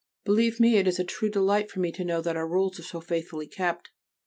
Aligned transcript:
Believe 0.25 0.59
me, 0.59 0.77
it 0.77 0.87
is 0.87 0.97
a 0.97 1.03
true 1.03 1.29
delight 1.29 1.69
to 1.69 1.79
me 1.79 1.91
to 1.91 2.03
know 2.03 2.21
that 2.21 2.35
our 2.35 2.47
Rules 2.47 2.79
are 2.79 2.81
so 2.81 3.01
faithfully 3.01 3.45
kept. 3.45 3.91